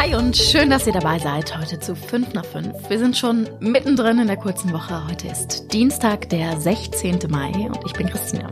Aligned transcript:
Hi 0.00 0.14
und 0.14 0.36
schön, 0.36 0.70
dass 0.70 0.86
ihr 0.86 0.92
dabei 0.92 1.18
seid 1.18 1.58
heute 1.58 1.80
zu 1.80 1.96
5 1.96 2.32
nach 2.32 2.44
5. 2.44 2.88
Wir 2.88 3.00
sind 3.00 3.16
schon 3.16 3.48
mittendrin 3.58 4.20
in 4.20 4.28
der 4.28 4.36
kurzen 4.36 4.72
Woche. 4.72 5.04
Heute 5.08 5.26
ist 5.26 5.72
Dienstag, 5.72 6.28
der 6.28 6.60
16. 6.60 7.18
Mai 7.28 7.50
und 7.66 7.80
ich 7.84 7.94
bin 7.94 8.08
Christina. 8.08 8.48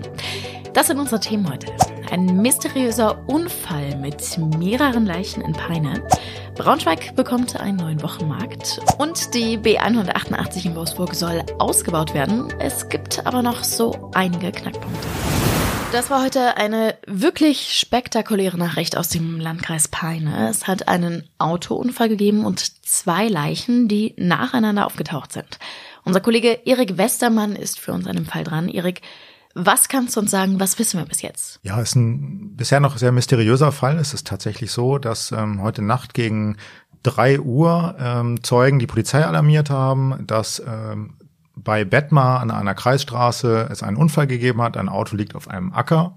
Das 0.72 0.88
sind 0.88 0.98
unsere 0.98 1.20
Themen 1.20 1.48
heute. 1.48 1.68
Ein 2.10 2.42
mysteriöser 2.42 3.22
Unfall 3.28 3.96
mit 3.98 4.36
mehreren 4.58 5.06
Leichen 5.06 5.40
in 5.40 5.52
Peine. 5.52 6.02
Braunschweig 6.56 7.14
bekommt 7.14 7.60
einen 7.60 7.76
neuen 7.76 8.02
Wochenmarkt 8.02 8.80
und 8.98 9.32
die 9.32 9.56
B188 9.56 10.66
in 10.66 10.74
Wolfsburg 10.74 11.14
soll 11.14 11.44
ausgebaut 11.60 12.12
werden. 12.12 12.52
Es 12.58 12.88
gibt 12.88 13.24
aber 13.24 13.42
noch 13.42 13.62
so 13.62 14.10
einige 14.14 14.50
Knackpunkte. 14.50 15.25
Das 15.96 16.10
war 16.10 16.22
heute 16.22 16.58
eine 16.58 16.94
wirklich 17.06 17.72
spektakuläre 17.72 18.58
Nachricht 18.58 18.98
aus 18.98 19.08
dem 19.08 19.40
Landkreis 19.40 19.88
Peine. 19.88 20.50
Es 20.50 20.66
hat 20.66 20.88
einen 20.88 21.24
Autounfall 21.38 22.10
gegeben 22.10 22.44
und 22.44 22.84
zwei 22.84 23.28
Leichen, 23.28 23.88
die 23.88 24.12
nacheinander 24.18 24.84
aufgetaucht 24.84 25.32
sind. 25.32 25.58
Unser 26.04 26.20
Kollege 26.20 26.66
Erik 26.66 26.98
Westermann 26.98 27.56
ist 27.56 27.80
für 27.80 27.94
uns 27.94 28.06
an 28.06 28.14
dem 28.14 28.26
Fall 28.26 28.44
dran. 28.44 28.68
Erik, 28.68 29.00
was 29.54 29.88
kannst 29.88 30.16
du 30.16 30.20
uns 30.20 30.30
sagen? 30.30 30.60
Was 30.60 30.78
wissen 30.78 31.00
wir 31.00 31.06
bis 31.06 31.22
jetzt? 31.22 31.60
Ja, 31.62 31.80
ist 31.80 31.96
ein 31.96 32.54
bisher 32.56 32.80
noch 32.80 32.98
sehr 32.98 33.10
mysteriöser 33.10 33.72
Fall. 33.72 33.96
Es 33.96 34.12
ist 34.12 34.26
tatsächlich 34.26 34.72
so, 34.72 34.98
dass 34.98 35.32
ähm, 35.32 35.62
heute 35.62 35.80
Nacht 35.80 36.12
gegen 36.12 36.58
drei 37.02 37.40
Uhr 37.40 37.96
ähm, 37.98 38.44
Zeugen 38.44 38.78
die 38.78 38.86
Polizei 38.86 39.24
alarmiert 39.24 39.70
haben, 39.70 40.26
dass 40.26 40.58
ähm, 40.58 41.14
bei 41.66 41.84
Bettmar 41.84 42.40
an 42.40 42.52
einer 42.52 42.74
Kreisstraße 42.74 43.68
es 43.70 43.82
einen 43.82 43.96
Unfall 43.96 44.28
gegeben 44.28 44.62
hat. 44.62 44.76
Ein 44.76 44.88
Auto 44.88 45.16
liegt 45.16 45.34
auf 45.34 45.48
einem 45.50 45.72
Acker. 45.72 46.16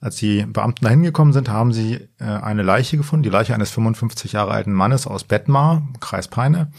Als 0.00 0.16
die 0.16 0.44
Beamten 0.44 0.84
da 0.84 0.90
hingekommen 0.90 1.32
sind, 1.32 1.48
haben 1.48 1.72
sie 1.72 1.94
äh, 2.20 2.24
eine 2.24 2.62
Leiche 2.62 2.98
gefunden, 2.98 3.22
die 3.22 3.30
Leiche 3.30 3.54
eines 3.54 3.70
55 3.70 4.32
Jahre 4.32 4.50
alten 4.50 4.72
Mannes 4.72 5.06
aus 5.06 5.24
Bettmar, 5.24 5.82
Kreis 6.00 6.28
Peine. 6.28 6.70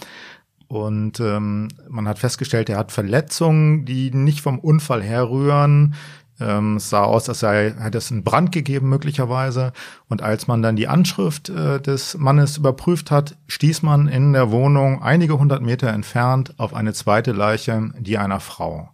Und 0.68 1.20
ähm, 1.20 1.70
man 1.90 2.08
hat 2.08 2.20
festgestellt, 2.20 2.70
er 2.70 2.78
hat 2.78 2.92
Verletzungen, 2.92 3.84
die 3.86 4.12
nicht 4.12 4.42
vom 4.42 4.60
Unfall 4.60 5.02
herrühren. 5.02 5.96
Ähm, 6.40 6.78
es 6.78 6.90
sah 6.90 7.04
aus, 7.04 7.30
als 7.30 7.40
sei, 7.40 7.74
hätte 7.78 7.98
es 7.98 8.12
einen 8.12 8.24
Brand 8.24 8.52
gegeben 8.52 8.90
möglicherweise. 8.90 9.72
Und 10.10 10.22
als 10.22 10.48
man 10.48 10.62
dann 10.62 10.76
die 10.76 10.88
Anschrift 10.88 11.50
äh, 11.50 11.80
des 11.80 12.18
Mannes 12.18 12.58
überprüft 12.58 13.12
hat, 13.12 13.38
stieß 13.48 13.84
man 13.84 14.08
in 14.08 14.34
der 14.34 14.52
Wohnung 14.52 15.02
einige 15.02 15.38
hundert 15.38 15.62
Meter 15.62 15.90
entfernt 15.90 16.56
auf 16.58 16.74
eine 16.74 16.94
zweite 16.94 17.32
Leiche, 17.32 17.92
die 18.00 18.18
einer 18.18 18.40
Frau. 18.40 18.90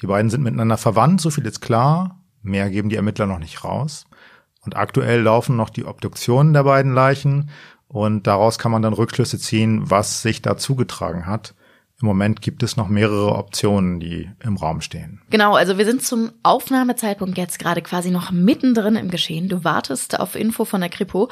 Die 0.00 0.06
beiden 0.06 0.30
sind 0.30 0.42
miteinander 0.42 0.76
verwandt, 0.76 1.20
so 1.20 1.30
viel 1.30 1.46
ist 1.46 1.60
klar. 1.60 2.20
Mehr 2.42 2.70
geben 2.70 2.88
die 2.88 2.96
Ermittler 2.96 3.26
noch 3.26 3.38
nicht 3.38 3.64
raus. 3.64 4.04
Und 4.64 4.76
aktuell 4.76 5.22
laufen 5.22 5.56
noch 5.56 5.70
die 5.70 5.84
Obduktionen 5.84 6.52
der 6.52 6.64
beiden 6.64 6.92
Leichen. 6.92 7.50
Und 7.88 8.26
daraus 8.26 8.58
kann 8.58 8.72
man 8.72 8.82
dann 8.82 8.92
Rückschlüsse 8.92 9.38
ziehen, 9.38 9.90
was 9.90 10.22
sich 10.22 10.42
da 10.42 10.56
zugetragen 10.56 11.26
hat. 11.26 11.54
Im 12.00 12.06
Moment 12.06 12.42
gibt 12.42 12.62
es 12.62 12.76
noch 12.76 12.88
mehrere 12.88 13.34
Optionen, 13.36 14.00
die 14.00 14.30
im 14.42 14.56
Raum 14.56 14.82
stehen. 14.82 15.22
Genau, 15.30 15.54
also 15.54 15.78
wir 15.78 15.86
sind 15.86 16.02
zum 16.02 16.30
Aufnahmezeitpunkt 16.42 17.38
jetzt 17.38 17.58
gerade 17.58 17.80
quasi 17.80 18.10
noch 18.10 18.30
mittendrin 18.30 18.96
im 18.96 19.10
Geschehen. 19.10 19.48
Du 19.48 19.64
wartest 19.64 20.20
auf 20.20 20.34
Info 20.34 20.66
von 20.66 20.82
der 20.82 20.90
Kripo. 20.90 21.30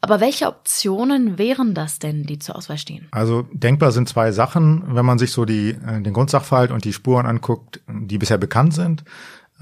Aber 0.00 0.20
welche 0.20 0.46
Optionen 0.46 1.38
wären 1.38 1.74
das 1.74 1.98
denn, 1.98 2.24
die 2.24 2.38
zur 2.38 2.56
Auswahl 2.56 2.76
stehen? 2.76 3.08
Also 3.10 3.48
denkbar 3.52 3.90
sind 3.90 4.06
zwei 4.08 4.32
Sachen, 4.32 4.94
wenn 4.94 5.06
man 5.06 5.18
sich 5.18 5.32
so 5.32 5.46
die, 5.46 5.70
äh, 5.70 6.02
den 6.02 6.12
Grundsachverhalt 6.12 6.70
und 6.70 6.84
die 6.84 6.92
Spuren 6.92 7.24
anguckt, 7.24 7.80
die 7.88 8.18
bisher 8.18 8.36
bekannt 8.36 8.74
sind. 8.74 9.02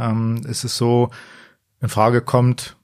Ähm, 0.00 0.40
ist 0.44 0.64
es 0.64 0.76
so, 0.76 1.10
in 1.80 1.88
Frage 1.88 2.22
kommt, 2.22 2.76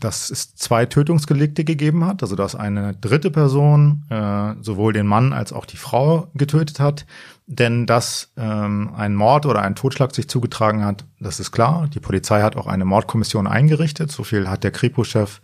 dass 0.00 0.30
es 0.30 0.54
zwei 0.54 0.86
Tötungsgelegte 0.86 1.64
gegeben 1.64 2.04
hat, 2.04 2.22
also 2.22 2.36
dass 2.36 2.54
eine 2.54 2.94
dritte 2.94 3.30
Person 3.30 4.04
äh, 4.10 4.54
sowohl 4.62 4.92
den 4.92 5.06
Mann 5.06 5.32
als 5.32 5.52
auch 5.52 5.66
die 5.66 5.76
Frau 5.76 6.28
getötet 6.34 6.80
hat. 6.80 7.06
Denn 7.46 7.86
dass 7.86 8.32
ähm, 8.36 8.90
ein 8.96 9.14
Mord 9.14 9.46
oder 9.46 9.62
ein 9.62 9.74
Totschlag 9.74 10.14
sich 10.14 10.28
zugetragen 10.28 10.84
hat, 10.84 11.04
das 11.18 11.40
ist 11.40 11.52
klar. 11.52 11.88
Die 11.92 12.00
Polizei 12.00 12.42
hat 12.42 12.56
auch 12.56 12.66
eine 12.66 12.84
Mordkommission 12.84 13.46
eingerichtet. 13.46 14.12
So 14.12 14.24
viel 14.24 14.48
hat 14.48 14.64
der 14.64 14.70
Kripo-Chef 14.70 15.40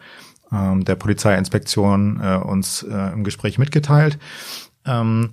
ähm, 0.53 0.85
der 0.85 0.95
Polizeiinspektion 0.95 2.21
äh, 2.23 2.37
uns 2.37 2.83
äh, 2.83 3.13
im 3.13 3.25
Gespräch 3.25 3.59
mitgeteilt. 3.59 4.19
Ähm, 4.85 5.33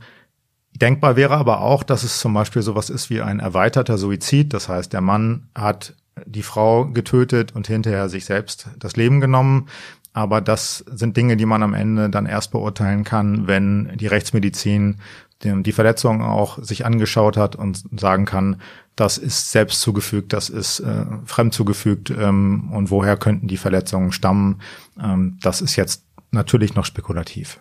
Denkbar 0.76 1.16
wäre 1.16 1.36
aber 1.36 1.62
auch, 1.62 1.84
dass 1.84 2.04
es 2.04 2.20
zum 2.20 2.34
Beispiel 2.34 2.64
sowas 2.64 2.90
ist 2.90 3.10
wie 3.10 3.22
ein 3.22 3.40
erweiterter 3.40 3.98
Suizid. 3.98 4.54
Das 4.54 4.70
heißt, 4.70 4.92
der 4.92 5.02
Mann 5.02 5.50
hat 5.54 5.94
die 6.26 6.44
Frau 6.44 6.86
getötet 6.86 7.56
und 7.56 7.68
hinterher 7.68 8.10
sich 8.10 8.26
selbst 8.26 8.68
das 8.78 8.96
Leben 8.96 9.22
genommen. 9.22 9.68
Aber 10.14 10.42
das 10.42 10.86
sind 10.88 11.18
Dinge, 11.18 11.38
die 11.38 11.48
man 11.48 11.64
am 11.64 11.74
Ende 11.74 12.10
dann 12.10 12.28
erst 12.28 12.52
beurteilen 12.52 13.04
kann, 13.04 13.48
wenn 13.48 13.92
die 13.98 14.08
Rechtsmedizin 14.08 15.00
die 15.44 15.72
Verletzung 15.74 16.22
auch 16.22 16.58
sich 16.62 16.86
angeschaut 16.86 17.36
hat 17.36 17.56
und 17.56 17.84
sagen 18.00 18.26
kann, 18.26 18.62
das 18.96 19.18
ist 19.18 19.52
selbst 19.52 19.82
zugefügt, 19.82 20.32
das 20.32 20.50
ist 20.50 20.80
äh, 20.80 21.06
fremd 21.26 21.54
zugefügt 21.54 22.12
ähm, 22.12 22.70
und 22.72 22.92
woher 22.92 23.18
könnten 23.18 23.48
die 23.48 23.58
Verletzungen 23.58 24.12
stammen. 24.12 24.62
Ähm, 25.02 25.38
das 25.42 25.62
ist 25.62 25.76
jetzt 25.76 26.06
natürlich 26.32 26.76
noch 26.76 26.86
spekulativ. 26.86 27.60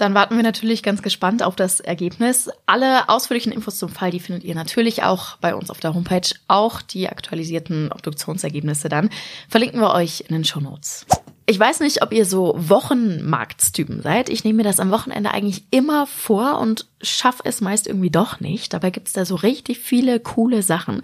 Dann 0.00 0.14
warten 0.14 0.34
wir 0.36 0.42
natürlich 0.42 0.82
ganz 0.82 1.02
gespannt 1.02 1.42
auf 1.42 1.56
das 1.56 1.80
Ergebnis. 1.80 2.48
Alle 2.64 3.10
ausführlichen 3.10 3.52
Infos 3.52 3.76
zum 3.76 3.90
Fall, 3.90 4.10
die 4.10 4.20
findet 4.20 4.44
ihr 4.44 4.54
natürlich 4.54 5.02
auch 5.02 5.36
bei 5.36 5.54
uns 5.54 5.70
auf 5.70 5.78
der 5.78 5.92
Homepage. 5.92 6.28
Auch 6.48 6.80
die 6.80 7.10
aktualisierten 7.10 7.92
Obduktionsergebnisse 7.92 8.88
dann 8.88 9.10
verlinken 9.48 9.78
wir 9.78 9.92
euch 9.92 10.24
in 10.26 10.34
den 10.34 10.44
Show 10.44 10.60
Notes. 10.60 11.04
Ich 11.44 11.58
weiß 11.58 11.80
nicht, 11.80 12.02
ob 12.02 12.12
ihr 12.12 12.24
so 12.24 12.54
Wochenmarktstypen 12.56 14.00
seid. 14.00 14.30
Ich 14.30 14.44
nehme 14.44 14.58
mir 14.58 14.62
das 14.62 14.80
am 14.80 14.90
Wochenende 14.90 15.32
eigentlich 15.32 15.64
immer 15.70 16.06
vor 16.06 16.60
und 16.60 16.86
schaffe 17.02 17.42
es 17.44 17.60
meist 17.60 17.86
irgendwie 17.86 18.10
doch 18.10 18.40
nicht. 18.40 18.72
Dabei 18.72 18.90
gibt's 18.90 19.12
da 19.12 19.26
so 19.26 19.34
richtig 19.34 19.80
viele 19.80 20.18
coole 20.20 20.62
Sachen. 20.62 21.02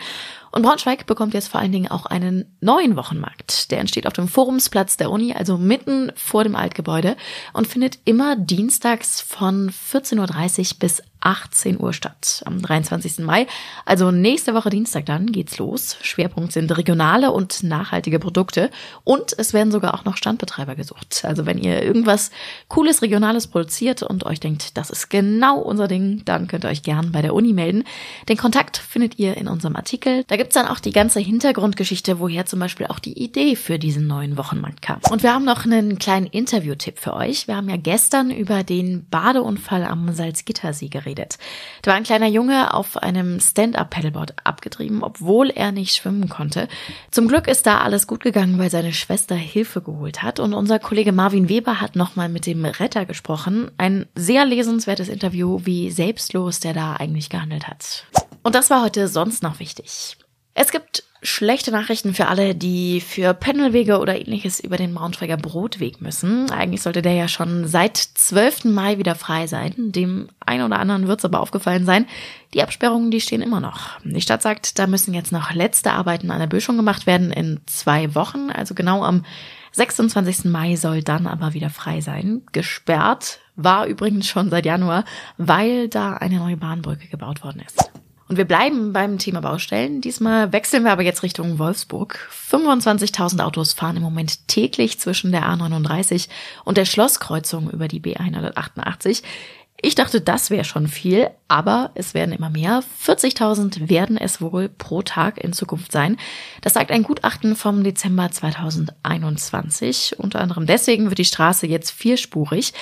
Und 0.56 0.62
Braunschweig 0.62 1.04
bekommt 1.04 1.34
jetzt 1.34 1.48
vor 1.48 1.60
allen 1.60 1.70
Dingen 1.70 1.90
auch 1.90 2.06
einen 2.06 2.56
neuen 2.62 2.96
Wochenmarkt. 2.96 3.70
Der 3.70 3.78
entsteht 3.78 4.06
auf 4.06 4.14
dem 4.14 4.26
Forumsplatz 4.26 4.96
der 4.96 5.10
Uni, 5.10 5.34
also 5.34 5.58
mitten 5.58 6.10
vor 6.16 6.44
dem 6.44 6.56
Altgebäude 6.56 7.18
und 7.52 7.66
findet 7.66 7.98
immer 8.06 8.36
dienstags 8.36 9.20
von 9.20 9.70
14.30 9.70 10.72
Uhr 10.72 10.78
bis 10.78 11.02
18 11.26 11.80
Uhr 11.80 11.92
statt. 11.92 12.44
Am 12.46 12.62
23. 12.62 13.18
Mai, 13.18 13.48
also 13.84 14.12
nächste 14.12 14.54
Woche 14.54 14.70
Dienstag 14.70 15.06
dann, 15.06 15.32
geht's 15.32 15.58
los. 15.58 15.96
Schwerpunkt 16.00 16.52
sind 16.52 16.76
regionale 16.78 17.32
und 17.32 17.64
nachhaltige 17.64 18.20
Produkte 18.20 18.70
und 19.02 19.36
es 19.36 19.52
werden 19.52 19.72
sogar 19.72 19.94
auch 19.94 20.04
noch 20.04 20.16
Standbetreiber 20.16 20.76
gesucht. 20.76 21.24
Also 21.24 21.44
wenn 21.44 21.58
ihr 21.58 21.82
irgendwas 21.82 22.30
Cooles, 22.68 23.02
Regionales 23.02 23.48
produziert 23.48 24.04
und 24.04 24.24
euch 24.24 24.38
denkt, 24.38 24.76
das 24.76 24.90
ist 24.90 25.08
genau 25.08 25.58
unser 25.58 25.88
Ding, 25.88 26.22
dann 26.24 26.46
könnt 26.46 26.64
ihr 26.64 26.68
euch 26.68 26.84
gern 26.84 27.10
bei 27.10 27.22
der 27.22 27.34
Uni 27.34 27.52
melden. 27.52 27.82
Den 28.28 28.36
Kontakt 28.36 28.76
findet 28.76 29.18
ihr 29.18 29.36
in 29.36 29.48
unserem 29.48 29.74
Artikel. 29.74 30.22
Da 30.28 30.36
gibt's 30.36 30.54
dann 30.54 30.68
auch 30.68 30.78
die 30.78 30.92
ganze 30.92 31.18
Hintergrundgeschichte, 31.18 32.20
woher 32.20 32.46
zum 32.46 32.60
Beispiel 32.60 32.86
auch 32.86 33.00
die 33.00 33.20
Idee 33.20 33.56
für 33.56 33.80
diesen 33.80 34.06
neuen 34.06 34.36
Wochenmarkt 34.36 34.80
kam. 34.80 35.00
Und 35.10 35.24
wir 35.24 35.34
haben 35.34 35.44
noch 35.44 35.64
einen 35.64 35.98
kleinen 35.98 36.26
Interview-Tipp 36.26 37.00
für 37.00 37.14
euch. 37.14 37.48
Wir 37.48 37.56
haben 37.56 37.68
ja 37.68 37.76
gestern 37.76 38.30
über 38.30 38.62
den 38.62 39.08
Badeunfall 39.08 39.82
am 39.82 40.12
Salzgittersee 40.14 40.86
geredet 40.86 41.15
geredet. 41.16 41.38
Da 41.82 41.90
war 41.90 41.96
ein 41.96 42.04
kleiner 42.04 42.26
Junge 42.26 42.74
auf 42.74 42.96
einem 42.96 43.40
Stand-up-Paddleboard 43.40 44.34
abgetrieben, 44.44 45.02
obwohl 45.02 45.50
er 45.50 45.72
nicht 45.72 45.94
schwimmen 45.94 46.28
konnte. 46.28 46.68
Zum 47.10 47.28
Glück 47.28 47.48
ist 47.48 47.66
da 47.66 47.80
alles 47.80 48.06
gut 48.06 48.22
gegangen, 48.22 48.58
weil 48.58 48.70
seine 48.70 48.92
Schwester 48.92 49.34
Hilfe 49.34 49.80
geholt 49.80 50.22
hat. 50.22 50.40
Und 50.40 50.54
unser 50.54 50.78
Kollege 50.78 51.12
Marvin 51.12 51.48
Weber 51.48 51.80
hat 51.80 51.96
nochmal 51.96 52.28
mit 52.28 52.46
dem 52.46 52.64
Retter 52.64 53.04
gesprochen. 53.06 53.70
Ein 53.78 54.06
sehr 54.14 54.44
lesenswertes 54.44 55.08
Interview, 55.08 55.60
wie 55.64 55.90
selbstlos 55.90 56.60
der 56.60 56.74
da 56.74 56.94
eigentlich 56.94 57.30
gehandelt 57.30 57.66
hat. 57.66 58.04
Und 58.42 58.54
das 58.54 58.70
war 58.70 58.82
heute 58.82 59.08
sonst 59.08 59.42
noch 59.42 59.58
wichtig. 59.58 60.16
Es 60.54 60.70
gibt 60.70 61.04
schlechte 61.22 61.70
Nachrichten 61.70 62.14
für 62.14 62.28
alle, 62.28 62.54
die 62.54 63.00
für 63.00 63.34
Pendelwege 63.34 63.98
oder 63.98 64.18
ähnliches 64.18 64.60
über 64.60 64.76
den 64.76 64.94
Braunschweiger 64.94 65.36
Brotweg 65.36 66.00
müssen. 66.00 66.50
Eigentlich 66.50 66.82
sollte 66.82 67.02
der 67.02 67.14
ja 67.14 67.28
schon 67.28 67.66
seit 67.66 67.96
12. 67.96 68.64
Mai 68.66 68.98
wieder 68.98 69.14
frei 69.14 69.46
sein. 69.46 69.74
Dem 69.76 70.28
einen 70.40 70.64
oder 70.64 70.78
anderen 70.78 71.08
wird 71.08 71.20
es 71.20 71.24
aber 71.24 71.40
aufgefallen 71.40 71.84
sein. 71.84 72.06
Die 72.54 72.62
Absperrungen, 72.62 73.10
die 73.10 73.20
stehen 73.20 73.42
immer 73.42 73.60
noch. 73.60 74.00
Die 74.04 74.20
Stadt 74.20 74.42
sagt, 74.42 74.78
da 74.78 74.86
müssen 74.86 75.14
jetzt 75.14 75.32
noch 75.32 75.52
letzte 75.52 75.92
Arbeiten 75.92 76.30
an 76.30 76.40
der 76.40 76.46
Böschung 76.46 76.76
gemacht 76.76 77.06
werden 77.06 77.32
in 77.32 77.60
zwei 77.66 78.14
Wochen. 78.14 78.50
Also 78.50 78.74
genau 78.74 79.04
am 79.04 79.24
26. 79.72 80.46
Mai 80.46 80.76
soll 80.76 81.02
dann 81.02 81.26
aber 81.26 81.52
wieder 81.52 81.70
frei 81.70 82.00
sein. 82.00 82.42
Gesperrt 82.52 83.40
war 83.56 83.86
übrigens 83.86 84.26
schon 84.26 84.48
seit 84.48 84.64
Januar, 84.64 85.04
weil 85.36 85.88
da 85.88 86.14
eine 86.14 86.36
neue 86.36 86.56
Bahnbrücke 86.56 87.08
gebaut 87.08 87.44
worden 87.44 87.62
ist. 87.66 87.90
Und 88.28 88.36
wir 88.36 88.44
bleiben 88.44 88.92
beim 88.92 89.18
Thema 89.18 89.40
Baustellen. 89.40 90.00
Diesmal 90.00 90.52
wechseln 90.52 90.82
wir 90.84 90.90
aber 90.90 91.02
jetzt 91.02 91.22
Richtung 91.22 91.58
Wolfsburg. 91.58 92.28
25.000 92.50 93.40
Autos 93.40 93.72
fahren 93.72 93.96
im 93.96 94.02
Moment 94.02 94.48
täglich 94.48 94.98
zwischen 94.98 95.30
der 95.30 95.44
A39 95.44 96.28
und 96.64 96.76
der 96.76 96.86
Schlosskreuzung 96.86 97.70
über 97.70 97.86
die 97.86 98.00
B188. 98.00 99.22
Ich 99.80 99.94
dachte, 99.94 100.20
das 100.20 100.50
wäre 100.50 100.64
schon 100.64 100.88
viel, 100.88 101.28
aber 101.48 101.90
es 101.94 102.14
werden 102.14 102.34
immer 102.34 102.50
mehr. 102.50 102.82
40.000 103.04 103.88
werden 103.88 104.16
es 104.16 104.40
wohl 104.40 104.68
pro 104.70 105.02
Tag 105.02 105.38
in 105.38 105.52
Zukunft 105.52 105.92
sein. 105.92 106.16
Das 106.62 106.74
sagt 106.74 106.90
ein 106.90 107.02
Gutachten 107.02 107.54
vom 107.54 107.84
Dezember 107.84 108.30
2021. 108.30 110.18
Unter 110.18 110.40
anderem 110.40 110.66
deswegen 110.66 111.10
wird 111.10 111.18
die 111.18 111.26
Straße 111.26 111.66
jetzt 111.66 111.90
vierspurig. 111.90 112.72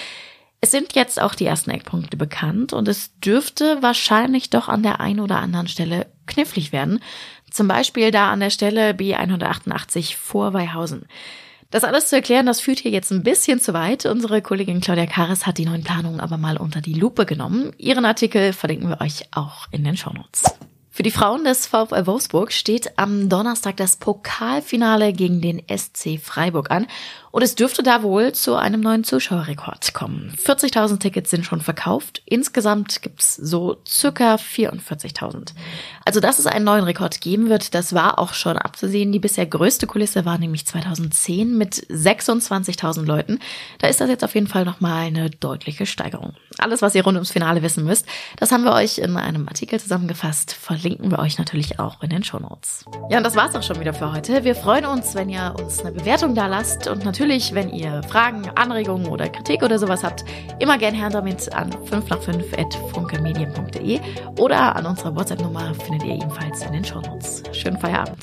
Es 0.64 0.70
sind 0.70 0.94
jetzt 0.94 1.20
auch 1.20 1.34
die 1.34 1.44
ersten 1.44 1.68
Eckpunkte 1.68 2.16
bekannt 2.16 2.72
und 2.72 2.88
es 2.88 3.18
dürfte 3.18 3.82
wahrscheinlich 3.82 4.48
doch 4.48 4.70
an 4.70 4.82
der 4.82 4.98
einen 4.98 5.20
oder 5.20 5.40
anderen 5.40 5.68
Stelle 5.68 6.06
knifflig 6.24 6.72
werden. 6.72 7.00
Zum 7.50 7.68
Beispiel 7.68 8.10
da 8.10 8.30
an 8.32 8.40
der 8.40 8.48
Stelle 8.48 8.92
B188 8.92 10.16
vor 10.16 10.54
Weihausen. 10.54 11.04
Das 11.70 11.84
alles 11.84 12.08
zu 12.08 12.16
erklären, 12.16 12.46
das 12.46 12.62
führt 12.62 12.78
hier 12.78 12.92
jetzt 12.92 13.12
ein 13.12 13.22
bisschen 13.22 13.60
zu 13.60 13.74
weit. 13.74 14.06
Unsere 14.06 14.40
Kollegin 14.40 14.80
Claudia 14.80 15.04
Kares 15.04 15.46
hat 15.46 15.58
die 15.58 15.66
neuen 15.66 15.84
Planungen 15.84 16.20
aber 16.20 16.38
mal 16.38 16.56
unter 16.56 16.80
die 16.80 16.94
Lupe 16.94 17.26
genommen. 17.26 17.72
Ihren 17.76 18.06
Artikel 18.06 18.54
verlinken 18.54 18.88
wir 18.88 19.02
euch 19.02 19.24
auch 19.32 19.66
in 19.70 19.84
den 19.84 19.98
Shownotes. 19.98 20.44
Für 20.88 21.02
die 21.02 21.10
Frauen 21.10 21.42
des 21.42 21.66
VfL 21.66 22.06
Wolfsburg 22.06 22.52
steht 22.52 22.98
am 23.00 23.28
Donnerstag 23.28 23.76
das 23.76 23.96
Pokalfinale 23.96 25.12
gegen 25.12 25.40
den 25.40 25.60
SC 25.68 26.20
Freiburg 26.22 26.70
an 26.70 26.86
und 27.34 27.42
es 27.42 27.56
dürfte 27.56 27.82
da 27.82 28.04
wohl 28.04 28.30
zu 28.30 28.54
einem 28.54 28.80
neuen 28.80 29.02
Zuschauerrekord 29.02 29.92
kommen. 29.92 30.32
40.000 30.40 31.00
Tickets 31.00 31.30
sind 31.30 31.44
schon 31.44 31.60
verkauft. 31.60 32.22
Insgesamt 32.26 33.02
gibt's 33.02 33.34
so 33.34 33.78
circa 33.84 34.36
44.000. 34.36 35.48
Also, 36.04 36.20
dass 36.20 36.38
es 36.38 36.46
einen 36.46 36.64
neuen 36.64 36.84
Rekord 36.84 37.20
geben 37.20 37.48
wird, 37.48 37.74
das 37.74 37.92
war 37.92 38.20
auch 38.20 38.34
schon 38.34 38.56
abzusehen. 38.56 39.10
Die 39.10 39.18
bisher 39.18 39.46
größte 39.46 39.88
Kulisse 39.88 40.24
war 40.24 40.38
nämlich 40.38 40.64
2010 40.64 41.58
mit 41.58 41.74
26.000 41.74 43.04
Leuten. 43.04 43.40
Da 43.80 43.88
ist 43.88 44.00
das 44.00 44.10
jetzt 44.10 44.22
auf 44.22 44.36
jeden 44.36 44.46
Fall 44.46 44.64
nochmal 44.64 45.06
eine 45.06 45.28
deutliche 45.28 45.86
Steigerung. 45.86 46.34
Alles, 46.58 46.82
was 46.82 46.94
ihr 46.94 47.02
rund 47.02 47.16
ums 47.16 47.32
Finale 47.32 47.62
wissen 47.62 47.82
müsst, 47.82 48.06
das 48.36 48.52
haben 48.52 48.62
wir 48.62 48.74
euch 48.74 48.98
in 48.98 49.16
einem 49.16 49.48
Artikel 49.48 49.80
zusammengefasst. 49.80 50.52
Verlinken 50.52 51.10
wir 51.10 51.18
euch 51.18 51.36
natürlich 51.36 51.80
auch 51.80 52.00
in 52.00 52.10
den 52.10 52.22
Shownotes. 52.22 52.84
Ja, 53.10 53.18
und 53.18 53.24
das 53.24 53.34
war's 53.34 53.56
auch 53.56 53.64
schon 53.64 53.80
wieder 53.80 53.92
für 53.92 54.12
heute. 54.12 54.44
Wir 54.44 54.54
freuen 54.54 54.86
uns, 54.86 55.16
wenn 55.16 55.28
ihr 55.28 55.56
uns 55.58 55.80
eine 55.80 55.90
Bewertung 55.90 56.36
da 56.36 56.46
lasst 56.46 56.86
und 56.86 57.04
natürlich 57.04 57.23
natürlich, 57.24 57.54
wenn 57.54 57.70
ihr 57.70 58.02
Fragen, 58.02 58.50
Anregungen 58.54 59.06
oder 59.06 59.30
Kritik 59.30 59.62
oder 59.62 59.78
sowas 59.78 60.04
habt, 60.04 60.26
immer 60.58 60.76
gerne 60.76 60.98
her 60.98 61.08
damit 61.08 61.50
an 61.54 61.70
5 61.86 62.10
nach 62.10 62.20
5 62.20 62.52
at 62.58 62.74
funkemedien.de 62.92 63.98
oder 64.38 64.76
an 64.76 64.84
unserer 64.84 65.16
WhatsApp-Nummer 65.16 65.74
findet 65.86 66.04
ihr 66.04 66.16
ebenfalls 66.16 66.62
in 66.66 66.72
den 66.72 66.84
Shownotes. 66.84 67.42
Schönen 67.52 67.78
Feierabend. 67.78 68.18